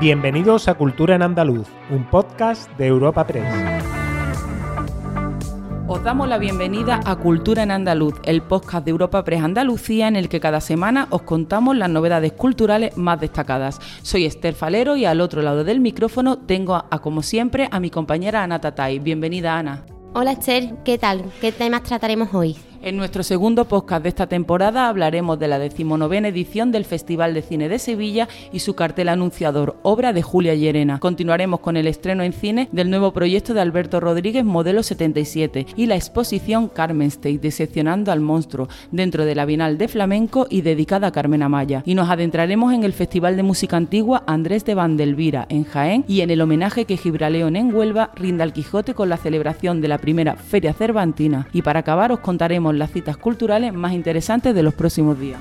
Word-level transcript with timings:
Bienvenidos 0.00 0.68
a 0.68 0.74
Cultura 0.74 1.16
en 1.16 1.22
Andaluz, 1.22 1.66
un 1.90 2.08
podcast 2.08 2.70
de 2.78 2.86
Europa 2.86 3.26
Press. 3.26 3.52
Os 5.88 6.04
damos 6.04 6.28
la 6.28 6.38
bienvenida 6.38 7.00
a 7.04 7.16
Cultura 7.16 7.64
en 7.64 7.72
Andaluz, 7.72 8.14
el 8.22 8.42
podcast 8.42 8.84
de 8.84 8.92
Europa 8.92 9.24
Press 9.24 9.42
Andalucía 9.42 10.06
en 10.06 10.14
el 10.14 10.28
que 10.28 10.38
cada 10.38 10.60
semana 10.60 11.08
os 11.10 11.22
contamos 11.22 11.76
las 11.76 11.90
novedades 11.90 12.30
culturales 12.30 12.96
más 12.96 13.18
destacadas. 13.18 13.80
Soy 14.02 14.24
Esther 14.24 14.54
Falero 14.54 14.94
y 14.94 15.04
al 15.04 15.20
otro 15.20 15.42
lado 15.42 15.64
del 15.64 15.80
micrófono 15.80 16.38
tengo 16.38 16.76
a, 16.76 16.98
como 17.00 17.24
siempre 17.24 17.68
a 17.72 17.80
mi 17.80 17.90
compañera 17.90 18.44
Ana 18.44 18.60
Tatay. 18.60 19.00
Bienvenida 19.00 19.58
Ana. 19.58 19.84
Hola 20.14 20.30
Esther, 20.30 20.76
¿qué 20.84 20.96
tal? 20.98 21.24
¿Qué 21.40 21.50
temas 21.50 21.82
trataremos 21.82 22.32
hoy? 22.32 22.56
En 22.80 22.96
nuestro 22.96 23.24
segundo 23.24 23.64
podcast 23.64 24.04
de 24.04 24.08
esta 24.08 24.28
temporada 24.28 24.88
hablaremos 24.88 25.36
de 25.40 25.48
la 25.48 25.58
decimonovena 25.58 26.28
edición 26.28 26.70
del 26.70 26.84
Festival 26.84 27.34
de 27.34 27.42
Cine 27.42 27.68
de 27.68 27.80
Sevilla 27.80 28.28
y 28.52 28.60
su 28.60 28.74
cartel 28.74 29.08
anunciador, 29.08 29.76
obra 29.82 30.12
de 30.12 30.22
Julia 30.22 30.54
Llerena. 30.54 31.00
Continuaremos 31.00 31.58
con 31.58 31.76
el 31.76 31.88
estreno 31.88 32.22
en 32.22 32.32
cine 32.32 32.68
del 32.70 32.88
nuevo 32.88 33.12
proyecto 33.12 33.52
de 33.52 33.62
Alberto 33.62 33.98
Rodríguez, 33.98 34.44
Modelo 34.44 34.84
77, 34.84 35.66
y 35.74 35.86
la 35.86 35.96
exposición 35.96 36.68
Carmen 36.68 37.08
State, 37.08 37.38
Decepcionando 37.38 38.12
al 38.12 38.20
Monstruo, 38.20 38.68
dentro 38.92 39.24
de 39.24 39.34
la 39.34 39.44
Bienal 39.44 39.76
de 39.76 39.88
Flamenco 39.88 40.46
y 40.48 40.60
dedicada 40.60 41.08
a 41.08 41.12
Carmen 41.12 41.42
Amaya. 41.42 41.82
Y 41.84 41.96
nos 41.96 42.08
adentraremos 42.08 42.72
en 42.72 42.84
el 42.84 42.92
Festival 42.92 43.36
de 43.36 43.42
Música 43.42 43.76
Antigua 43.76 44.22
Andrés 44.28 44.64
de 44.64 44.76
Vandelvira, 44.76 45.46
en 45.48 45.64
Jaén, 45.64 46.04
y 46.06 46.20
en 46.20 46.30
el 46.30 46.40
homenaje 46.40 46.84
que 46.84 46.96
Gibraleón 46.96 47.56
en 47.56 47.74
Huelva 47.74 48.12
rinda 48.14 48.44
al 48.44 48.52
Quijote 48.52 48.94
con 48.94 49.08
la 49.08 49.16
celebración 49.16 49.80
de 49.80 49.88
la 49.88 49.98
primera 49.98 50.36
Feria 50.36 50.72
Cervantina. 50.72 51.48
Y 51.52 51.62
para 51.62 51.80
acabar 51.80 52.12
os 52.12 52.20
contaremos 52.20 52.67
las 52.72 52.90
citas 52.90 53.16
culturales 53.16 53.72
más 53.72 53.92
interesantes 53.92 54.54
de 54.54 54.62
los 54.62 54.74
próximos 54.74 55.18
días. 55.18 55.40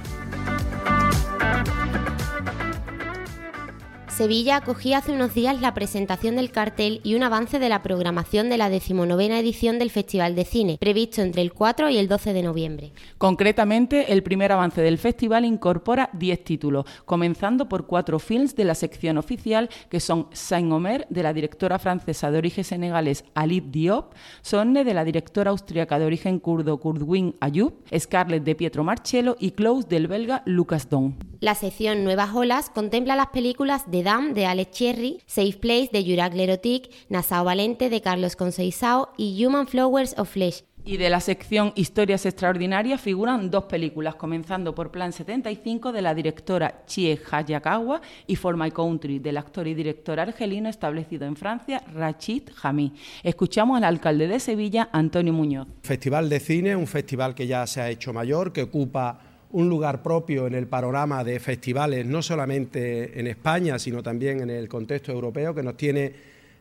Sevilla 4.18 4.56
acogía 4.56 4.98
hace 4.98 5.12
unos 5.12 5.36
días 5.36 5.62
la 5.62 5.76
presentación 5.76 6.38
del 6.38 6.50
cartel 6.50 7.02
y 7.04 7.14
un 7.14 7.22
avance 7.22 7.60
de 7.60 7.70
la 7.70 7.84
programación 7.84 8.50
de 8.50 8.58
la 8.58 8.68
decimonovena 8.68 9.38
edición 9.38 9.78
del 9.78 9.92
Festival 9.92 10.34
de 10.34 10.44
Cine, 10.44 10.78
previsto 10.80 11.22
entre 11.22 11.44
el 11.44 11.54
4 11.54 11.92
y 11.92 12.00
el 12.00 12.08
12 12.08 12.34
de 12.34 12.42
noviembre. 12.42 12.94
Concretamente, 13.20 14.12
el 14.12 14.24
primer 14.24 14.52
avance 14.52 14.82
del 14.82 14.98
festival 14.98 15.46
incorpora 15.46 16.10
10 16.14 16.44
títulos, 16.44 16.86
comenzando 17.06 17.70
por 17.70 17.86
cuatro 17.86 18.18
films 18.18 18.56
de 18.56 18.64
la 18.64 18.74
sección 18.74 19.20
oficial, 19.20 19.70
que 19.88 20.00
son 20.00 20.30
Saint-Omer, 20.32 21.06
de 21.12 21.22
la 21.22 21.32
directora 21.32 21.78
francesa 21.78 22.32
de 22.32 22.40
origen 22.40 22.64
senegalés 22.64 23.24
Alip 23.36 23.66
Diop, 23.66 24.16
Sonne, 24.42 24.84
de 24.84 24.96
la 24.96 25.04
directora 25.04 25.52
austríaca 25.52 26.00
de 26.00 26.06
origen 26.06 26.40
kurdo 26.40 26.80
Kurdwin 26.80 27.36
Ayub, 27.40 27.84
Scarlett 27.96 28.44
de 28.44 28.56
Pietro 28.56 28.84
Marcello 28.84 29.36
y 29.40 29.52
Close, 29.52 29.88
del 29.88 30.08
belga 30.08 30.42
Lucas 30.48 30.90
Don. 30.90 31.16
La 31.40 31.54
sección 31.54 32.04
Nuevas 32.04 32.34
Olas 32.34 32.72
contempla 32.72 33.16
las 33.16 33.28
películas 33.28 33.92
de 33.92 34.07
Dam 34.08 34.34
de 34.34 34.46
Alex 34.46 34.72
Cherry, 34.72 35.18
Safe 35.26 35.58
Place 35.60 35.90
de 35.92 36.02
Jurag 36.02 36.34
Lerotic, 36.34 36.90
Nassau 37.10 37.44
Valente 37.44 37.90
de 37.90 38.00
Carlos 38.00 38.38
Conceizao 38.38 39.10
y 39.18 39.46
Human 39.46 39.68
Flowers 39.68 40.18
of 40.18 40.30
Flesh. 40.30 40.64
Y 40.86 40.96
de 40.96 41.10
la 41.10 41.20
sección 41.20 41.74
Historias 41.76 42.26
Extraordinarias 42.26 43.02
figuran 43.02 43.52
dos 43.52 43.66
películas, 43.66 44.16
comenzando 44.16 44.74
por 44.74 44.92
Plan 44.92 45.12
75 45.12 45.92
de 45.92 46.02
la 46.02 46.16
directora 46.16 46.86
Chie 46.86 47.20
Hayakawa 47.30 48.00
y 48.26 48.38
For 48.38 48.56
My 48.56 48.72
Country 48.72 49.20
del 49.20 49.36
actor 49.36 49.68
y 49.68 49.74
director 49.74 50.22
argelino 50.22 50.70
establecido 50.70 51.26
en 51.26 51.36
Francia, 51.36 51.84
Rachid 51.94 52.44
Jami. 52.56 52.94
Escuchamos 53.24 53.76
al 53.76 53.84
alcalde 53.84 54.30
de 54.30 54.40
Sevilla, 54.40 54.88
Antonio 54.94 55.34
Muñoz. 55.34 55.68
Festival 55.84 56.30
de 56.30 56.40
Cine, 56.40 56.78
un 56.78 56.88
festival 56.88 57.36
que 57.36 57.46
ya 57.46 57.68
se 57.68 57.82
ha 57.82 57.90
hecho 57.90 58.14
mayor, 58.14 58.54
que 58.54 58.62
ocupa 58.62 59.20
un 59.52 59.70
lugar 59.70 60.04
propio 60.04 60.48
en 60.48 60.56
el 60.56 60.68
panorama 60.68 61.24
de 61.24 61.40
festivales, 61.40 62.06
no 62.06 62.22
solamente 62.22 63.20
en 63.20 63.28
España, 63.28 63.80
sino 63.80 64.04
también 64.04 64.42
en 64.42 64.50
el 64.50 64.68
contexto 64.68 65.12
europeo, 65.12 65.56
que 65.56 65.64
nos 65.64 65.78
tiene 65.78 66.14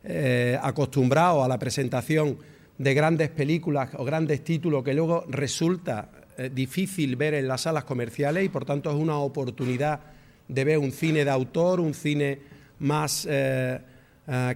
eh, 0.04 0.58
acostumbrados 0.62 1.44
a 1.44 1.48
la 1.48 1.58
presentación 1.58 2.38
de 2.78 2.94
grandes 2.94 3.30
películas 3.30 3.90
o 3.96 4.04
grandes 4.04 4.44
títulos 4.44 4.84
que 4.84 4.94
luego 4.94 5.24
resulta 5.28 6.10
eh, 6.36 6.50
difícil 6.54 7.16
ver 7.16 7.34
en 7.34 7.48
las 7.48 7.62
salas 7.62 7.84
comerciales 7.84 8.44
y 8.44 8.48
por 8.48 8.64
tanto 8.64 8.90
es 8.90 8.96
una 8.96 9.16
oportunidad 9.16 10.00
de 10.46 10.64
ver 10.64 10.78
un 10.78 10.92
cine 10.92 11.24
de 11.24 11.30
autor, 11.30 11.80
un 11.80 11.94
cine 11.94 12.38
más 12.78 13.26
eh, 13.28 13.80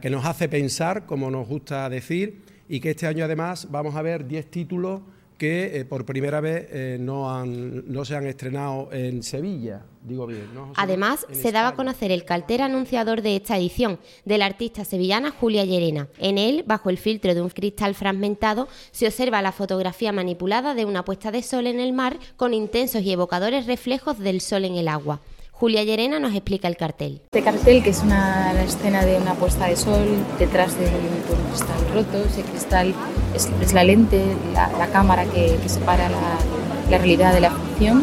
que 0.00 0.10
nos 0.10 0.25
hace 0.25 0.49
pensar, 0.49 1.06
como 1.06 1.31
nos 1.31 1.47
gusta 1.47 1.88
decir, 1.88 2.43
y 2.69 2.81
que 2.81 2.91
este 2.91 3.06
año 3.06 3.25
además 3.25 3.69
vamos 3.71 3.94
a 3.94 4.03
ver 4.03 4.27
10 4.27 4.50
títulos 4.50 5.00
que 5.41 5.81
eh, 5.81 5.84
por 5.87 6.05
primera 6.05 6.43
vez 6.43 6.69
eh, 6.71 6.99
no, 7.01 7.34
han, 7.34 7.91
no 7.91 8.05
se 8.05 8.15
han 8.15 8.27
estrenado 8.27 8.93
en 8.93 9.23
Sevilla, 9.23 9.81
digo 10.03 10.27
bien. 10.27 10.55
¿no, 10.55 10.75
Además, 10.77 11.27
se 11.33 11.51
daba 11.51 11.69
a 11.69 11.75
conocer 11.75 12.11
el 12.11 12.27
cartel 12.27 12.61
anunciador 12.61 13.23
de 13.23 13.37
esta 13.37 13.56
edición, 13.56 13.99
de 14.27 14.37
la 14.37 14.45
artista 14.45 14.84
sevillana 14.84 15.31
Julia 15.31 15.65
Llerena. 15.65 16.09
En 16.19 16.37
él, 16.37 16.62
bajo 16.67 16.91
el 16.91 16.99
filtro 16.99 17.34
de 17.34 17.41
un 17.41 17.49
cristal 17.49 17.95
fragmentado, 17.95 18.69
se 18.91 19.06
observa 19.06 19.41
la 19.41 19.53
fotografía 19.53 20.12
manipulada 20.12 20.75
de 20.75 20.84
una 20.84 21.06
puesta 21.06 21.31
de 21.31 21.43
sol 21.43 21.67
en 21.67 21.81
el 21.81 21.95
mar 21.95 22.19
con 22.37 22.53
intensos 22.53 23.01
y 23.01 23.11
evocadores 23.11 23.65
reflejos 23.65 24.19
del 24.19 24.43
sol 24.43 24.67
en 24.67 24.77
el 24.77 24.89
agua. 24.89 25.21
Julia 25.60 25.84
Llerena 25.84 26.19
nos 26.19 26.32
explica 26.32 26.69
el 26.69 26.78
cartel. 26.78 27.21
Este 27.25 27.43
cartel, 27.43 27.82
que 27.82 27.91
es 27.91 28.00
una 28.03 28.50
escena 28.62 29.04
de 29.04 29.19
una 29.19 29.34
puesta 29.34 29.66
de 29.66 29.76
sol 29.76 30.06
detrás 30.38 30.78
de 30.78 30.87
un 30.87 31.48
cristal 31.50 31.76
roto, 31.93 32.25
ese 32.26 32.41
cristal 32.41 32.94
es, 33.34 33.75
la 33.75 33.84
lente, 33.84 34.25
la, 34.54 34.87
cámara 34.87 35.26
que, 35.26 35.59
separa 35.66 36.09
la, 36.09 36.97
realidad 36.97 37.34
de 37.34 37.43
la 37.43 37.50
ficción, 37.50 38.03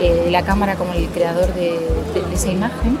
eh, 0.00 0.28
la 0.30 0.42
cámara 0.44 0.76
como 0.76 0.92
el 0.92 1.08
creador 1.08 1.52
de, 1.54 1.80
esa 2.32 2.52
imagen. 2.52 2.96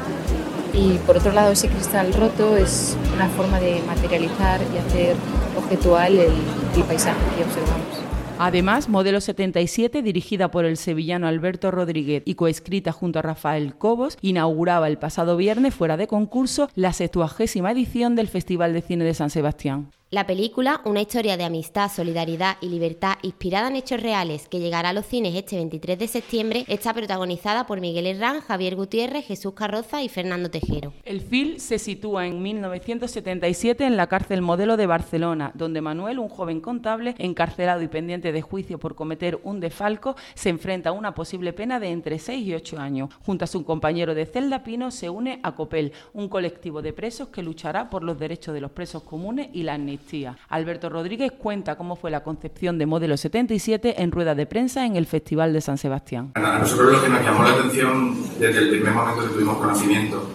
Y 0.72 0.98
por 1.06 1.18
otro 1.18 1.30
lado, 1.30 1.52
ese 1.52 1.68
cristal 1.68 2.12
roto 2.14 2.56
es 2.56 2.96
una 3.14 3.28
forma 3.28 3.60
de 3.60 3.80
materializar 3.86 4.60
y 4.74 4.78
hacer 4.78 5.14
objetual 5.56 6.18
el 6.18 6.82
paisaje 6.82 7.20
que 7.36 7.44
observamos. 7.44 8.13
Además, 8.38 8.88
Modelo 8.88 9.20
77, 9.20 10.02
dirigida 10.02 10.50
por 10.50 10.64
el 10.64 10.76
sevillano 10.76 11.28
Alberto 11.28 11.70
Rodríguez 11.70 12.24
y 12.26 12.34
coescrita 12.34 12.90
junto 12.90 13.20
a 13.20 13.22
Rafael 13.22 13.76
Cobos, 13.76 14.18
inauguraba 14.22 14.88
el 14.88 14.98
pasado 14.98 15.36
viernes 15.36 15.74
fuera 15.74 15.96
de 15.96 16.08
concurso 16.08 16.68
la 16.74 16.92
70 16.92 17.70
edición 17.70 18.16
del 18.16 18.26
Festival 18.26 18.72
de 18.72 18.82
Cine 18.82 19.04
de 19.04 19.14
San 19.14 19.30
Sebastián. 19.30 19.90
La 20.14 20.28
película, 20.28 20.80
una 20.84 21.00
historia 21.00 21.36
de 21.36 21.42
amistad, 21.42 21.90
solidaridad 21.90 22.56
y 22.60 22.68
libertad 22.68 23.16
inspirada 23.22 23.66
en 23.66 23.74
hechos 23.74 24.00
reales 24.00 24.46
que 24.46 24.60
llegará 24.60 24.90
a 24.90 24.92
los 24.92 25.06
cines 25.06 25.34
este 25.34 25.56
23 25.56 25.98
de 25.98 26.06
septiembre, 26.06 26.64
está 26.68 26.94
protagonizada 26.94 27.66
por 27.66 27.80
Miguel 27.80 28.06
Herrán, 28.06 28.40
Javier 28.40 28.76
Gutiérrez, 28.76 29.26
Jesús 29.26 29.54
Carroza 29.54 30.04
y 30.04 30.08
Fernando 30.08 30.50
Tejero. 30.50 30.92
El 31.04 31.20
film 31.20 31.58
se 31.58 31.80
sitúa 31.80 32.28
en 32.28 32.40
1977 32.40 33.84
en 33.84 33.96
la 33.96 34.06
cárcel 34.06 34.40
modelo 34.40 34.76
de 34.76 34.86
Barcelona, 34.86 35.50
donde 35.56 35.80
Manuel, 35.80 36.20
un 36.20 36.28
joven 36.28 36.60
contable 36.60 37.16
encarcelado 37.18 37.82
y 37.82 37.88
pendiente 37.88 38.30
de 38.30 38.40
juicio 38.40 38.78
por 38.78 38.94
cometer 38.94 39.40
un 39.42 39.58
defalco, 39.58 40.14
se 40.34 40.48
enfrenta 40.48 40.90
a 40.90 40.92
una 40.92 41.16
posible 41.16 41.52
pena 41.52 41.80
de 41.80 41.88
entre 41.88 42.20
6 42.20 42.46
y 42.46 42.54
8 42.54 42.78
años. 42.78 43.10
Junto 43.26 43.46
a 43.46 43.48
su 43.48 43.64
compañero 43.64 44.14
de 44.14 44.26
celda 44.26 44.62
Pino 44.62 44.92
se 44.92 45.10
une 45.10 45.40
a 45.42 45.56
COPEL, 45.56 45.92
un 46.12 46.28
colectivo 46.28 46.82
de 46.82 46.92
presos 46.92 47.30
que 47.30 47.42
luchará 47.42 47.90
por 47.90 48.04
los 48.04 48.16
derechos 48.16 48.54
de 48.54 48.60
los 48.60 48.70
presos 48.70 49.02
comunes 49.02 49.48
y 49.52 49.64
la 49.64 49.74
amnistía 49.74 50.03
Alberto 50.48 50.88
Rodríguez 50.88 51.32
cuenta 51.32 51.76
cómo 51.76 51.96
fue 51.96 52.10
la 52.10 52.22
concepción 52.22 52.78
de 52.78 52.86
Modelo 52.86 53.16
77 53.16 54.02
en 54.02 54.12
rueda 54.12 54.34
de 54.34 54.46
prensa 54.46 54.86
en 54.86 54.96
el 54.96 55.06
Festival 55.06 55.52
de 55.52 55.60
San 55.60 55.78
Sebastián. 55.78 56.32
A 56.34 56.58
nosotros 56.58 56.92
lo 56.92 57.02
que 57.02 57.08
nos 57.08 57.22
llamó 57.22 57.42
la 57.42 57.50
atención 57.50 58.16
desde 58.38 58.58
el 58.60 58.70
primer 58.70 58.92
momento 58.92 59.22
que 59.22 59.34
tuvimos 59.34 59.56
conocimiento, 59.58 60.30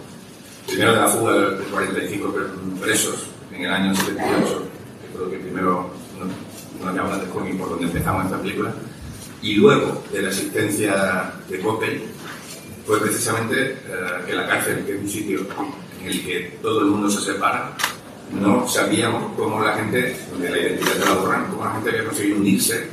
primero 0.66 0.94
de 0.94 1.00
la 1.00 1.08
fuga 1.08 1.32
de 1.34 1.64
45 1.64 2.34
presos 2.80 3.30
en 3.54 3.64
el 3.64 3.72
año 3.72 3.94
78, 3.94 4.62
que 5.02 5.16
creo 5.16 5.30
que 5.30 5.36
primero 5.38 5.90
nos, 6.82 6.94
llamó 6.94 7.10
la 7.10 7.16
atención 7.16 7.48
y 7.48 7.52
por 7.54 7.70
donde 7.70 7.86
empezamos 7.86 8.24
esta 8.24 8.38
película, 8.40 8.72
y 9.42 9.54
luego 9.54 10.02
de 10.12 10.22
la 10.22 10.28
existencia 10.28 11.32
de 11.48 11.60
Coppel, 11.60 12.02
fue 12.86 13.00
precisamente 13.00 13.72
eh, 13.72 13.76
que 14.26 14.34
la 14.34 14.46
cárcel, 14.46 14.84
que 14.84 14.94
es 14.94 15.00
un 15.00 15.08
sitio 15.08 15.46
en 16.00 16.08
el 16.08 16.24
que 16.24 16.58
todo 16.60 16.80
el 16.80 16.86
mundo 16.86 17.08
se 17.08 17.20
separa, 17.20 17.72
no 18.32 18.66
sabíamos 18.68 19.32
cómo 19.36 19.62
la 19.62 19.74
gente, 19.74 20.16
de 20.38 20.50
la 20.50 20.58
identidad 20.58 20.94
de 20.94 21.04
la 21.04 21.12
borran, 21.14 21.46
cómo 21.50 21.64
la 21.64 21.72
gente 21.72 21.90
había 21.90 22.04
conseguido 22.04 22.38
unirse 22.38 22.88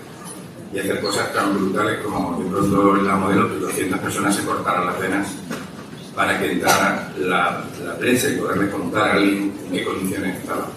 y 0.73 0.79
hacer 0.79 1.01
cosas 1.01 1.33
tan 1.33 1.53
brutales 1.53 1.99
como 2.03 2.41
de 2.41 2.49
pronto 2.49 2.97
en 2.97 3.07
la 3.07 3.15
modelo 3.15 3.49
que 3.49 3.55
200 3.55 3.99
personas 3.99 4.35
se 4.35 4.43
cortaran 4.43 4.85
las 4.85 4.99
venas 4.99 5.27
para 6.15 6.39
que 6.39 6.51
entrara 6.51 7.13
la, 7.19 7.63
la 7.83 7.97
prensa 7.97 8.29
y 8.29 8.37
poderle 8.37 8.69
contar 8.71 9.09
a 9.09 9.13
alguien 9.13 9.53
en 9.67 9.71
qué 9.71 9.85
condiciones 9.85 10.37
estaba. 10.37 10.67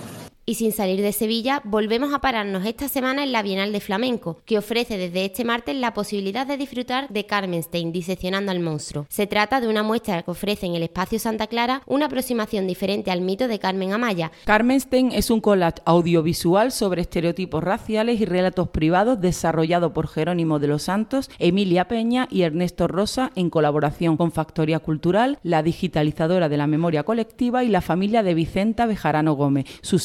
Y 0.50 0.56
sin 0.56 0.72
salir 0.72 1.00
de 1.00 1.12
Sevilla, 1.12 1.62
volvemos 1.62 2.12
a 2.12 2.20
pararnos 2.20 2.66
esta 2.66 2.88
semana 2.88 3.22
en 3.22 3.30
la 3.30 3.40
Bienal 3.40 3.72
de 3.72 3.78
Flamenco, 3.78 4.40
que 4.44 4.58
ofrece 4.58 4.98
desde 4.98 5.24
este 5.24 5.44
martes 5.44 5.76
la 5.76 5.94
posibilidad 5.94 6.44
de 6.44 6.56
disfrutar 6.56 7.08
de 7.08 7.24
Carmenstein 7.24 7.92
diseccionando 7.92 8.50
al 8.50 8.58
monstruo. 8.58 9.06
Se 9.08 9.28
trata 9.28 9.60
de 9.60 9.68
una 9.68 9.84
muestra 9.84 10.24
que 10.24 10.30
ofrece 10.32 10.66
en 10.66 10.74
el 10.74 10.82
espacio 10.82 11.20
Santa 11.20 11.46
Clara 11.46 11.82
una 11.86 12.06
aproximación 12.06 12.66
diferente 12.66 13.12
al 13.12 13.20
mito 13.20 13.46
de 13.46 13.60
Carmen 13.60 13.92
Amaya. 13.92 14.32
Carmenstein 14.44 15.12
es 15.12 15.30
un 15.30 15.40
collage 15.40 15.82
audiovisual 15.84 16.72
sobre 16.72 17.02
estereotipos 17.02 17.62
raciales 17.62 18.20
y 18.20 18.24
relatos 18.24 18.70
privados 18.70 19.20
desarrollado 19.20 19.92
por 19.92 20.08
Jerónimo 20.08 20.58
de 20.58 20.66
los 20.66 20.82
Santos, 20.82 21.30
Emilia 21.38 21.86
Peña 21.86 22.26
y 22.28 22.42
Ernesto 22.42 22.88
Rosa 22.88 23.30
en 23.36 23.50
colaboración 23.50 24.16
con 24.16 24.32
Factoría 24.32 24.80
Cultural, 24.80 25.38
la 25.44 25.62
digitalizadora 25.62 26.48
de 26.48 26.56
la 26.56 26.66
memoria 26.66 27.04
colectiva 27.04 27.62
y 27.62 27.68
la 27.68 27.82
familia 27.82 28.24
de 28.24 28.34
Vicenta 28.34 28.86
Bejarano 28.86 29.34
Gómez, 29.34 29.66
su 29.80 30.00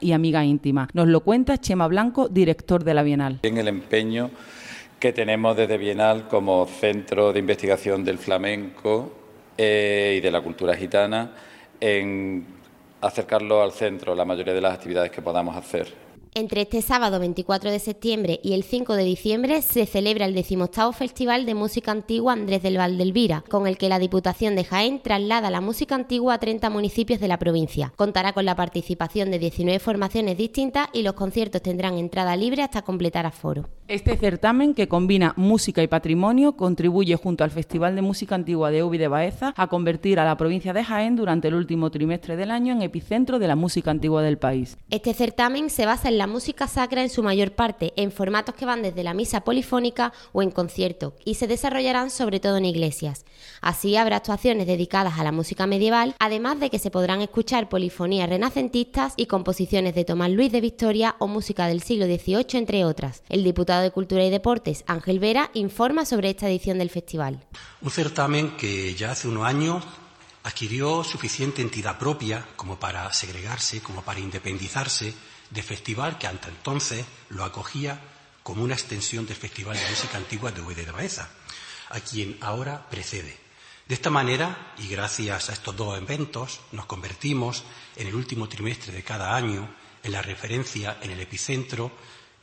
y 0.00 0.12
amiga 0.12 0.44
íntima. 0.44 0.88
Nos 0.92 1.08
lo 1.08 1.20
cuenta 1.20 1.58
Chema 1.58 1.86
Blanco, 1.88 2.28
director 2.28 2.84
de 2.84 2.92
la 2.92 3.02
Bienal. 3.02 3.38
En 3.42 3.56
el 3.56 3.68
empeño 3.68 4.30
que 4.98 5.12
tenemos 5.12 5.56
desde 5.56 5.78
Bienal 5.78 6.28
como 6.28 6.66
centro 6.66 7.32
de 7.32 7.38
investigación 7.38 8.04
del 8.04 8.18
flamenco 8.18 9.12
eh, 9.56 10.16
y 10.18 10.20
de 10.20 10.30
la 10.30 10.40
cultura 10.40 10.76
gitana 10.76 11.32
en 11.80 12.44
acercarlo 13.00 13.62
al 13.62 13.72
centro 13.72 14.14
la 14.14 14.24
mayoría 14.24 14.52
de 14.52 14.60
las 14.60 14.74
actividades 14.74 15.10
que 15.10 15.22
podamos 15.22 15.56
hacer. 15.56 16.08
Entre 16.34 16.62
este 16.62 16.82
sábado 16.82 17.18
24 17.18 17.70
de 17.70 17.78
septiembre 17.78 18.40
y 18.42 18.52
el 18.52 18.62
5 18.62 18.94
de 18.94 19.04
diciembre 19.04 19.62
se 19.62 19.86
celebra 19.86 20.26
el 20.26 20.34
18 20.34 20.92
Festival 20.92 21.46
de 21.46 21.54
Música 21.54 21.90
Antigua 21.90 22.32
Andrés 22.32 22.62
del 22.62 22.76
Valdelvira, 22.76 23.44
con 23.48 23.66
el 23.66 23.78
que 23.78 23.88
la 23.88 23.98
Diputación 23.98 24.54
de 24.54 24.64
Jaén 24.64 25.02
traslada 25.02 25.50
la 25.50 25.60
música 25.60 25.94
antigua 25.94 26.34
a 26.34 26.38
30 26.38 26.70
municipios 26.70 27.20
de 27.20 27.28
la 27.28 27.38
provincia. 27.38 27.92
Contará 27.96 28.32
con 28.32 28.44
la 28.44 28.56
participación 28.56 29.30
de 29.30 29.38
19 29.38 29.78
formaciones 29.78 30.36
distintas 30.36 30.88
y 30.92 31.02
los 31.02 31.14
conciertos 31.14 31.62
tendrán 31.62 31.98
entrada 31.98 32.36
libre 32.36 32.62
hasta 32.62 32.82
completar 32.82 33.26
aforo. 33.26 33.68
Este 33.88 34.18
certamen, 34.18 34.74
que 34.74 34.86
combina 34.86 35.32
música 35.38 35.82
y 35.82 35.86
patrimonio, 35.86 36.58
contribuye 36.58 37.16
junto 37.16 37.42
al 37.42 37.50
Festival 37.50 37.96
de 37.96 38.02
Música 38.02 38.34
Antigua 38.34 38.70
de 38.70 38.82
Ubi 38.82 38.98
de 38.98 39.08
Baeza 39.08 39.54
a 39.56 39.68
convertir 39.68 40.20
a 40.20 40.26
la 40.26 40.36
provincia 40.36 40.74
de 40.74 40.84
Jaén 40.84 41.16
durante 41.16 41.48
el 41.48 41.54
último 41.54 41.90
trimestre 41.90 42.36
del 42.36 42.50
año 42.50 42.74
en 42.74 42.82
epicentro 42.82 43.38
de 43.38 43.48
la 43.48 43.56
música 43.56 43.90
antigua 43.90 44.20
del 44.20 44.36
país. 44.36 44.76
Este 44.90 45.14
certamen 45.14 45.70
se 45.70 45.86
basa 45.86 46.10
en 46.10 46.18
la 46.18 46.26
música 46.26 46.68
sacra 46.68 47.00
en 47.00 47.08
su 47.08 47.22
mayor 47.22 47.52
parte, 47.52 47.94
en 47.96 48.12
formatos 48.12 48.54
que 48.54 48.66
van 48.66 48.82
desde 48.82 49.02
la 49.02 49.14
misa 49.14 49.40
polifónica 49.40 50.12
o 50.32 50.42
en 50.42 50.50
concierto, 50.50 51.14
y 51.24 51.36
se 51.36 51.46
desarrollarán 51.46 52.10
sobre 52.10 52.40
todo 52.40 52.58
en 52.58 52.66
iglesias. 52.66 53.24
Así 53.62 53.96
habrá 53.96 54.16
actuaciones 54.16 54.66
dedicadas 54.66 55.18
a 55.18 55.24
la 55.24 55.32
música 55.32 55.66
medieval, 55.66 56.14
además 56.18 56.60
de 56.60 56.68
que 56.68 56.78
se 56.78 56.90
podrán 56.90 57.22
escuchar 57.22 57.70
polifonías 57.70 58.28
renacentistas 58.28 59.14
y 59.16 59.24
composiciones 59.24 59.94
de 59.94 60.04
Tomás 60.04 60.30
Luis 60.30 60.52
de 60.52 60.60
Victoria 60.60 61.16
o 61.20 61.26
música 61.26 61.66
del 61.68 61.80
siglo 61.80 62.04
XVIII, 62.04 62.58
entre 62.58 62.84
otras. 62.84 63.22
El 63.30 63.44
diputado 63.44 63.77
de 63.80 63.90
Cultura 63.90 64.24
y 64.24 64.30
Deportes, 64.30 64.84
Ángel 64.86 65.18
Vera, 65.18 65.50
informa 65.54 66.04
sobre 66.04 66.30
esta 66.30 66.48
edición 66.48 66.78
del 66.78 66.90
festival. 66.90 67.44
Un 67.80 67.90
certamen 67.90 68.56
que 68.56 68.94
ya 68.94 69.12
hace 69.12 69.28
unos 69.28 69.44
años 69.44 69.84
adquirió 70.44 71.04
suficiente 71.04 71.62
entidad 71.62 71.98
propia 71.98 72.46
como 72.56 72.78
para 72.78 73.12
segregarse, 73.12 73.80
como 73.80 74.02
para 74.02 74.20
independizarse 74.20 75.14
de 75.50 75.62
festival 75.62 76.18
que 76.18 76.26
hasta 76.26 76.48
entonces 76.48 77.04
lo 77.30 77.44
acogía 77.44 78.00
como 78.42 78.64
una 78.64 78.74
extensión 78.74 79.26
del 79.26 79.36
Festival 79.36 79.76
de 79.76 79.90
Música 79.90 80.16
Antigua 80.16 80.50
de 80.52 80.62
Uede 80.62 80.86
de 80.86 80.92
Baeza, 80.92 81.28
a 81.90 82.00
quien 82.00 82.38
ahora 82.40 82.86
precede. 82.88 83.36
De 83.86 83.94
esta 83.94 84.10
manera, 84.10 84.74
y 84.78 84.88
gracias 84.88 85.48
a 85.50 85.52
estos 85.52 85.76
dos 85.76 85.96
eventos, 85.96 86.60
nos 86.72 86.86
convertimos 86.86 87.64
en 87.96 88.06
el 88.06 88.14
último 88.14 88.48
trimestre 88.48 88.92
de 88.92 89.02
cada 89.02 89.34
año 89.34 89.68
en 90.02 90.12
la 90.12 90.22
referencia 90.22 90.98
en 91.02 91.10
el 91.10 91.20
epicentro 91.20 91.90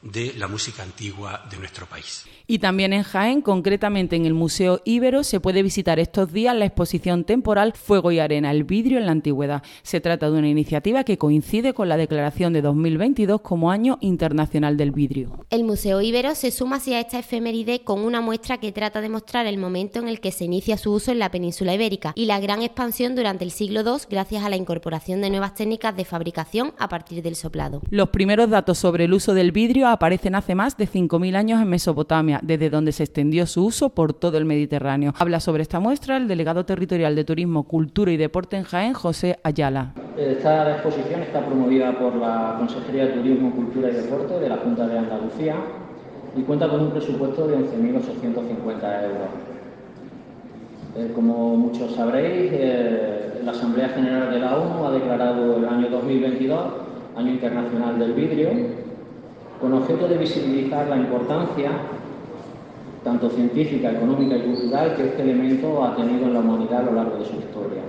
de 0.06 0.34
la 0.38 0.48
música 0.48 0.84
antigua 0.84 1.44
de 1.50 1.57
nuestro 1.57 1.88
país. 1.88 2.25
Y 2.48 2.60
también 2.60 2.94
en 2.94 3.02
Jaén, 3.02 3.42
concretamente 3.42 4.16
en 4.16 4.25
el 4.25 4.36
Museo 4.36 4.80
Ibero, 4.86 5.24
se 5.24 5.40
puede 5.40 5.63
visitar 5.63 6.00
estos 6.00 6.31
días 6.31 6.56
la 6.56 6.66
exposición 6.66 7.24
temporal 7.24 7.74
Fuego 7.74 8.12
y 8.12 8.19
Arena, 8.19 8.52
el 8.52 8.63
vidrio 8.63 9.00
en 9.00 9.07
la 9.07 9.13
antigüedad. 9.13 9.63
Se 9.81 10.00
trata 10.00 10.30
de 10.30 10.38
una 10.38 10.48
iniciativa 10.48 11.04
que 11.04 11.18
coincide 11.18 11.74
con 11.74 11.90
la 11.90 11.98
declaración 11.98 12.54
de 12.54 12.62
2022 12.62 13.42
como 13.42 13.72
Año 13.72 13.98
Internacional 14.00 14.78
del 14.78 14.92
Vidrio. 14.92 15.46
El 15.50 15.63
Museo 15.63 16.02
Ibero 16.02 16.36
se 16.36 16.52
suma 16.52 16.75
hacia 16.75 17.00
esta 17.00 17.18
efeméride 17.18 17.84
con 17.84 18.02
una 18.02 18.22
muestra 18.22 18.60
que 18.60 18.72
trata 18.72 19.02
de 19.02 19.10
mostrar 19.10 19.48
el 19.48 19.57
momento 19.57 19.98
en 19.98 20.07
el 20.07 20.19
que 20.19 20.31
se 20.31 20.46
inicia 20.46 20.78
su 20.78 20.94
uso 20.94 21.12
en 21.12 21.18
la 21.18 21.31
península 21.31 21.74
ibérica 21.74 22.13
y 22.16 22.25
la 22.25 22.40
gran 22.40 22.62
expansión 22.62 23.16
durante 23.16 23.44
el 23.44 23.50
siglo 23.50 23.81
II 23.81 24.06
gracias 24.07 24.44
a 24.44 24.50
la 24.50 24.56
incorporación 24.56 25.19
de 25.22 25.31
nuevas 25.31 25.56
técnicas 25.56 25.96
de 25.96 26.06
fabricación 26.06 26.74
a 26.78 26.90
partir 26.90 27.24
del 27.24 27.36
soplado. 27.36 27.81
Los 27.90 28.10
primeros 28.10 28.52
datos 28.52 28.78
sobre 28.78 29.06
el 29.06 29.13
uso 29.13 29.34
del 29.34 29.52
vidrio 29.52 29.94
aparecen 29.95 30.36
hace 30.36 30.56
más 30.56 30.77
de 30.77 30.88
5.000 30.88 31.36
años 31.36 31.62
en 31.62 31.69
Mesopotamia, 31.69 32.39
desde 32.44 32.69
donde 32.69 32.92
se 32.92 33.03
extendió 33.03 33.45
su 33.47 33.65
uso 33.65 33.89
por 33.89 34.13
todo 34.13 34.38
el 34.38 34.45
Mediterráneo. 34.45 35.13
Habla 35.18 35.39
sobre 35.39 35.63
esta 35.63 35.80
muestra 35.80 36.18
el 36.18 36.27
delegado 36.27 36.65
territorial 36.65 37.15
de 37.15 37.24
Turismo, 37.24 37.63
Cultura 37.63 38.12
y 38.12 38.18
Deporte 38.18 38.57
en 38.57 38.63
Jaén, 38.63 38.94
José 38.94 39.39
Ayala. 39.44 39.94
Esta 40.18 40.74
exposición 40.74 41.21
está 41.21 41.45
promovida 41.45 41.97
por 41.97 42.15
la 42.15 42.56
Consejería 42.59 43.06
de 43.07 43.13
Turismo, 43.13 43.51
Cultura 43.56 43.89
y 43.89 43.94
Deporte 43.94 44.39
de 44.39 44.50
la 44.50 44.57
Junta 44.57 44.86
de 44.88 45.00
Andalucía 45.00 45.56
y 46.38 46.42
cuenta 46.42 46.68
con 46.68 46.81
un 46.81 46.92
presupuesto 46.92 47.47
de 47.47 47.57
11.850 47.57 49.03
euros. 49.06 49.30
Eh, 50.97 51.12
como 51.15 51.56
muchos 51.56 51.95
sabréis, 51.95 52.51
eh, 52.53 53.42
la 53.44 53.51
Asamblea 53.51 53.89
General 53.89 54.31
de 54.31 54.39
la 54.39 54.57
ONU 54.57 54.86
ha 54.86 54.92
declarado 54.92 55.57
el 55.57 55.65
año 55.65 55.89
2022 55.89 56.59
Año 57.18 57.31
Internacional 57.31 57.97
del 57.97 58.13
Vidrio 58.13 58.84
con 59.60 59.74
objeto 59.74 60.07
de 60.07 60.18
visibilizar 60.18 60.88
la 60.88 60.98
importancia 60.98 61.72
tanto 63.06 63.30
científica, 63.30 63.92
económica 63.92 64.36
y 64.36 64.42
cultural 64.42 64.96
que 64.96 65.06
este 65.06 65.22
elemento 65.22 65.84
ha 65.84 65.96
tenido 65.96 66.25
en 66.25 66.34
la 66.34 66.40
humanidad 66.40 66.80
a 66.80 66.84
lo 66.86 66.94
largo 66.94 67.18
de 67.18 67.25
su 67.25 67.36
historia. 67.36 67.84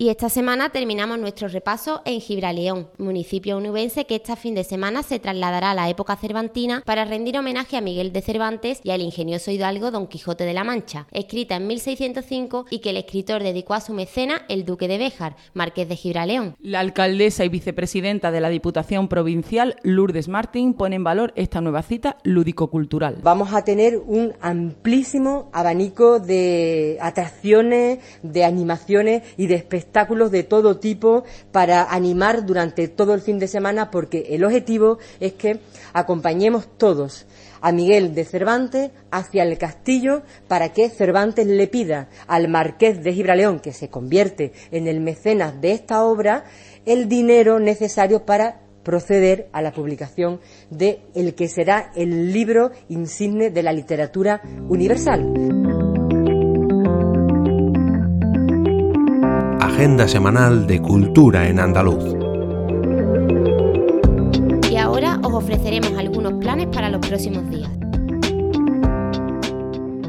Y 0.00 0.10
esta 0.10 0.28
semana 0.28 0.68
terminamos 0.68 1.18
nuestro 1.18 1.48
repaso 1.48 2.02
en 2.04 2.20
Gibraleón, 2.20 2.86
municipio 2.98 3.56
onubense 3.56 4.06
que 4.06 4.14
este 4.14 4.36
fin 4.36 4.54
de 4.54 4.62
semana 4.62 5.02
se 5.02 5.18
trasladará 5.18 5.72
a 5.72 5.74
la 5.74 5.88
época 5.88 6.14
cervantina 6.14 6.84
para 6.86 7.04
rendir 7.04 7.36
homenaje 7.36 7.76
a 7.76 7.80
Miguel 7.80 8.12
de 8.12 8.22
Cervantes 8.22 8.80
y 8.84 8.92
al 8.92 9.00
ingenioso 9.00 9.50
hidalgo 9.50 9.90
Don 9.90 10.06
Quijote 10.06 10.44
de 10.44 10.52
la 10.52 10.62
Mancha, 10.62 11.08
escrita 11.10 11.56
en 11.56 11.66
1605 11.66 12.66
y 12.70 12.78
que 12.78 12.90
el 12.90 12.96
escritor 12.96 13.42
dedicó 13.42 13.74
a 13.74 13.80
su 13.80 13.92
mecena, 13.92 14.42
el 14.48 14.64
duque 14.64 14.86
de 14.86 14.98
Béjar, 14.98 15.34
marqués 15.52 15.88
de 15.88 15.96
Gibraleón. 15.96 16.54
La 16.60 16.78
alcaldesa 16.78 17.44
y 17.44 17.48
vicepresidenta 17.48 18.30
de 18.30 18.40
la 18.40 18.50
Diputación 18.50 19.08
Provincial, 19.08 19.80
Lourdes 19.82 20.28
Martín, 20.28 20.74
pone 20.74 20.94
en 20.94 21.02
valor 21.02 21.32
esta 21.34 21.60
nueva 21.60 21.82
cita 21.82 22.18
lúdico-cultural. 22.22 23.18
Vamos 23.24 23.52
a 23.52 23.64
tener 23.64 23.96
un 23.98 24.32
amplísimo 24.40 25.50
abanico 25.52 26.20
de 26.20 26.98
atracciones, 27.00 27.98
de 28.22 28.44
animaciones 28.44 29.24
y 29.36 29.48
de 29.48 29.56
espectáculos 29.56 29.87
espectáculos 29.88 30.30
de 30.30 30.42
todo 30.42 30.78
tipo 30.78 31.24
para 31.50 31.90
animar 31.90 32.44
durante 32.44 32.88
todo 32.88 33.14
el 33.14 33.22
fin 33.22 33.38
de 33.38 33.48
semana 33.48 33.90
porque 33.90 34.26
el 34.30 34.44
objetivo 34.44 34.98
es 35.18 35.32
que 35.32 35.60
acompañemos 35.94 36.68
todos 36.76 37.26
a 37.62 37.72
Miguel 37.72 38.14
de 38.14 38.24
Cervantes 38.24 38.90
hacia 39.10 39.42
el 39.44 39.56
castillo 39.56 40.22
para 40.46 40.74
que 40.74 40.90
Cervantes 40.90 41.46
le 41.46 41.66
pida 41.68 42.08
al 42.26 42.48
marqués 42.48 43.02
de 43.02 43.14
Gibraleón, 43.14 43.60
que 43.60 43.72
se 43.72 43.88
convierte 43.88 44.52
en 44.70 44.86
el 44.86 45.00
mecenas 45.00 45.58
de 45.60 45.72
esta 45.72 46.04
obra, 46.04 46.44
el 46.84 47.08
dinero 47.08 47.58
necesario 47.58 48.26
para 48.26 48.60
proceder 48.84 49.48
a 49.52 49.62
la 49.62 49.72
publicación 49.72 50.40
de 50.70 51.00
el 51.14 51.34
que 51.34 51.48
será 51.48 51.92
el 51.96 52.32
libro 52.32 52.70
insigne 52.88 53.50
de 53.50 53.62
la 53.62 53.72
literatura 53.72 54.42
universal. 54.68 55.77
Agenda 59.78 60.08
semanal 60.08 60.66
de 60.66 60.82
cultura 60.82 61.48
en 61.48 61.60
andaluz. 61.60 62.02
Y 64.68 64.76
ahora 64.76 65.20
os 65.22 65.32
ofreceremos 65.32 65.92
algunos 65.96 66.32
planes 66.34 66.66
para 66.66 66.90
los 66.90 67.00
próximos 67.06 67.48
días 67.48 67.67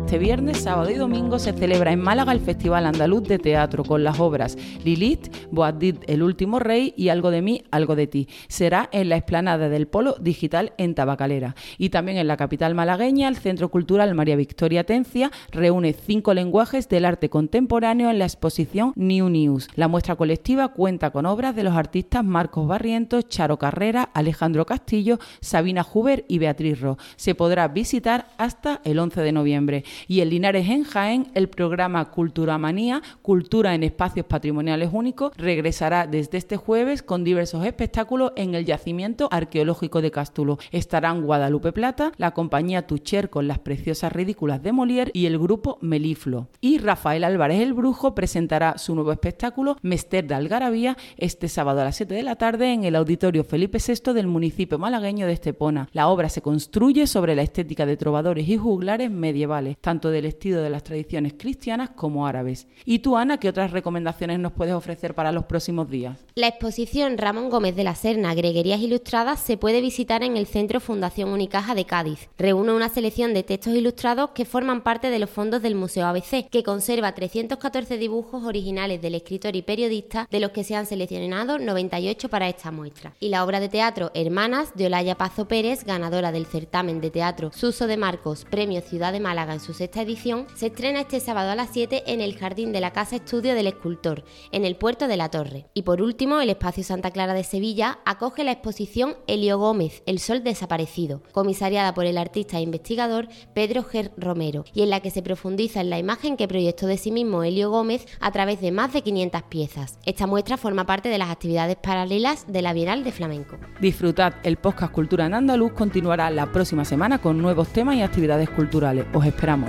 este 0.09 0.17
viernes, 0.17 0.57
sábado 0.57 0.89
y 0.89 0.95
domingo 0.95 1.37
se 1.37 1.53
celebra 1.53 1.91
en 1.91 2.01
Málaga 2.01 2.31
el 2.31 2.39
Festival 2.39 2.87
Andaluz 2.87 3.27
de 3.27 3.37
Teatro 3.37 3.83
con 3.83 4.03
las 4.03 4.19
obras 4.19 4.57
Lilith, 4.83 5.31
Boadid, 5.51 5.97
El 6.07 6.23
Último 6.23 6.57
Rey 6.57 6.95
y 6.97 7.09
Algo 7.09 7.29
de 7.29 7.43
mí, 7.43 7.61
Algo 7.69 7.95
de 7.95 8.07
ti. 8.07 8.27
Será 8.47 8.89
en 8.91 9.09
la 9.09 9.17
explanada 9.17 9.69
del 9.69 9.87
Polo 9.87 10.15
Digital 10.19 10.73
en 10.79 10.95
Tabacalera. 10.95 11.53
Y 11.77 11.89
también 11.89 12.17
en 12.17 12.27
la 12.27 12.37
capital 12.37 12.73
malagueña, 12.73 13.27
el 13.27 13.37
Centro 13.37 13.69
Cultural 13.69 14.15
María 14.15 14.35
Victoria 14.35 14.83
Tencia 14.83 15.29
reúne 15.51 15.93
cinco 15.93 16.33
lenguajes 16.33 16.89
del 16.89 17.05
arte 17.05 17.29
contemporáneo 17.29 18.09
en 18.09 18.17
la 18.17 18.25
exposición 18.25 18.93
New 18.95 19.29
News. 19.29 19.67
La 19.75 19.87
muestra 19.87 20.15
colectiva 20.15 20.69
cuenta 20.69 21.11
con 21.11 21.27
obras 21.27 21.55
de 21.55 21.63
los 21.63 21.75
artistas 21.75 22.25
Marcos 22.25 22.67
Barrientos, 22.67 23.27
Charo 23.29 23.59
Carrera, 23.59 24.09
Alejandro 24.15 24.65
Castillo, 24.65 25.19
Sabina 25.39 25.85
Huber 25.85 26.25
y 26.27 26.39
Beatriz 26.39 26.81
Ro. 26.81 26.97
Se 27.15 27.35
podrá 27.35 27.67
visitar 27.67 28.31
hasta 28.39 28.81
el 28.83 28.97
11 28.97 29.21
de 29.21 29.31
noviembre. 29.33 29.83
Y 30.07 30.21
en 30.21 30.29
Linares, 30.29 30.69
en 30.69 30.83
Jaén, 30.83 31.27
el 31.33 31.49
programa 31.49 32.11
Cultura 32.11 32.57
Manía, 32.57 33.01
Cultura 33.21 33.75
en 33.75 33.83
Espacios 33.83 34.25
Patrimoniales 34.25 34.89
Únicos, 34.91 35.31
regresará 35.37 36.07
desde 36.07 36.37
este 36.37 36.57
jueves 36.57 37.03
con 37.03 37.23
diversos 37.23 37.65
espectáculos 37.65 38.31
en 38.35 38.55
el 38.55 38.65
yacimiento 38.65 39.27
arqueológico 39.31 40.01
de 40.01 40.11
Castulo. 40.11 40.57
Estarán 40.71 41.23
Guadalupe 41.23 41.71
Plata, 41.71 42.11
la 42.17 42.31
compañía 42.31 42.87
Tucher 42.87 43.29
con 43.29 43.47
las 43.47 43.59
preciosas 43.59 44.11
ridículas 44.11 44.63
de 44.63 44.73
Molière 44.73 45.11
y 45.13 45.25
el 45.25 45.37
grupo 45.37 45.77
Meliflo. 45.81 46.47
Y 46.61 46.77
Rafael 46.77 47.23
Álvarez 47.23 47.61
el 47.61 47.73
Brujo 47.73 48.15
presentará 48.15 48.77
su 48.77 48.95
nuevo 48.95 49.11
espectáculo 49.11 49.77
Mester 49.81 50.27
de 50.27 50.35
Algarabía 50.35 50.97
este 51.17 51.47
sábado 51.47 51.81
a 51.81 51.85
las 51.85 51.95
7 51.95 52.13
de 52.13 52.23
la 52.23 52.35
tarde 52.35 52.73
en 52.73 52.83
el 52.83 52.95
Auditorio 52.95 53.43
Felipe 53.43 53.79
VI 53.85 54.13
del 54.13 54.27
municipio 54.27 54.79
malagueño 54.79 55.25
de 55.27 55.33
Estepona. 55.33 55.89
La 55.91 56.07
obra 56.07 56.29
se 56.29 56.41
construye 56.41 57.07
sobre 57.07 57.35
la 57.35 57.41
estética 57.41 57.85
de 57.85 57.97
trovadores 57.97 58.47
y 58.47 58.57
juglares 58.57 59.11
medievales, 59.11 59.77
tanto 59.89 60.11
del 60.11 60.25
estilo 60.25 60.61
de 60.61 60.69
las 60.69 60.83
tradiciones 60.83 61.33
cristianas 61.35 61.89
como 61.89 62.27
árabes. 62.27 62.67
¿Y 62.85 62.99
tú, 62.99 63.17
Ana, 63.17 63.39
qué 63.39 63.49
otras 63.49 63.71
recomendaciones 63.71 64.37
nos 64.37 64.51
puedes 64.51 64.75
ofrecer 64.75 65.15
para 65.15 65.31
los 65.31 65.45
próximos 65.45 65.89
días? 65.89 66.19
La 66.35 66.47
exposición 66.47 67.17
Ramón 67.17 67.49
Gómez 67.49 67.75
de 67.75 67.83
la 67.83 67.95
Serna, 67.95 68.35
Greguerías 68.35 68.81
Ilustradas, 68.81 69.39
se 69.39 69.57
puede 69.57 69.81
visitar 69.81 70.21
en 70.21 70.37
el 70.37 70.45
Centro 70.45 70.79
Fundación 70.79 71.29
Unicaja 71.29 71.73
de 71.73 71.85
Cádiz. 71.85 72.29
Reúne 72.37 72.71
una 72.71 72.89
selección 72.89 73.33
de 73.33 73.41
textos 73.41 73.73
ilustrados 73.73 74.29
que 74.35 74.45
forman 74.45 74.83
parte 74.83 75.09
de 75.09 75.17
los 75.17 75.31
fondos 75.31 75.63
del 75.63 75.73
Museo 75.73 76.05
ABC, 76.05 76.47
que 76.51 76.61
conserva 76.61 77.15
314 77.15 77.97
dibujos 77.97 78.43
originales 78.43 79.01
del 79.01 79.15
escritor 79.15 79.55
y 79.55 79.63
periodista, 79.63 80.27
de 80.29 80.39
los 80.39 80.51
que 80.51 80.63
se 80.63 80.75
han 80.75 80.85
seleccionado 80.85 81.57
98 81.57 82.29
para 82.29 82.47
esta 82.47 82.69
muestra. 82.69 83.15
Y 83.19 83.29
la 83.29 83.43
obra 83.43 83.59
de 83.59 83.69
teatro 83.69 84.11
Hermanas 84.13 84.71
de 84.75 84.85
Olaya 84.85 85.15
Pazo 85.15 85.47
Pérez, 85.47 85.83
ganadora 85.83 86.31
del 86.31 86.45
certamen 86.45 87.01
de 87.01 87.09
teatro 87.09 87.49
Suso 87.55 87.87
de 87.87 87.97
Marcos, 87.97 88.45
Premio 88.45 88.81
Ciudad 88.81 89.11
de 89.11 89.19
Málaga 89.19 89.53
en 89.53 89.59
su 89.59 89.73
sexta 89.79 90.01
edición, 90.01 90.45
se 90.55 90.65
estrena 90.65 90.99
este 90.99 91.21
sábado 91.21 91.51
a 91.51 91.55
las 91.55 91.69
7 91.71 92.03
en 92.07 92.19
el 92.19 92.37
Jardín 92.37 92.73
de 92.73 92.81
la 92.81 92.91
Casa 92.91 93.15
Estudio 93.15 93.55
del 93.55 93.67
Escultor, 93.67 94.25
en 94.51 94.65
el 94.65 94.75
puerto 94.75 95.07
de 95.07 95.15
la 95.15 95.29
Torre. 95.29 95.67
Y 95.73 95.83
por 95.83 96.01
último, 96.01 96.41
el 96.41 96.49
Espacio 96.49 96.83
Santa 96.83 97.11
Clara 97.11 97.33
de 97.33 97.45
Sevilla 97.45 97.99
acoge 98.03 98.43
la 98.43 98.51
exposición 98.51 99.15
Helio 99.25 99.57
Gómez, 99.57 100.03
El 100.05 100.19
Sol 100.19 100.43
Desaparecido, 100.43 101.23
comisariada 101.31 101.93
por 101.93 102.03
el 102.03 102.17
artista 102.17 102.57
e 102.57 102.61
investigador 102.61 103.29
Pedro 103.53 103.83
Ger 103.85 104.11
Romero, 104.17 104.65
y 104.73 104.81
en 104.81 104.89
la 104.89 104.99
que 104.99 105.11
se 105.11 105.21
profundiza 105.21 105.79
en 105.79 105.89
la 105.89 105.97
imagen 105.97 106.35
que 106.35 106.49
proyectó 106.49 106.85
de 106.85 106.97
sí 106.97 107.13
mismo 107.13 107.43
Helio 107.43 107.71
Gómez 107.71 108.05
a 108.19 108.33
través 108.33 108.59
de 108.59 108.73
más 108.73 108.91
de 108.91 109.01
500 109.01 109.43
piezas. 109.43 109.97
Esta 110.05 110.27
muestra 110.27 110.57
forma 110.57 110.85
parte 110.85 111.07
de 111.07 111.19
las 111.19 111.29
actividades 111.29 111.77
paralelas 111.77 112.51
de 112.51 112.61
la 112.61 112.73
Bienal 112.73 113.05
de 113.05 113.13
Flamenco. 113.13 113.57
Disfrutad, 113.79 114.33
el 114.43 114.57
podcast 114.57 114.91
Cultura 114.91 115.27
en 115.27 115.35
Andaluz 115.35 115.71
continuará 115.71 116.29
la 116.31 116.51
próxima 116.51 116.83
semana 116.83 117.21
con 117.21 117.37
nuevos 117.37 117.69
temas 117.69 117.95
y 117.95 118.01
actividades 118.01 118.49
culturales. 118.49 119.05
Os 119.13 119.25
esperamos. 119.25 119.68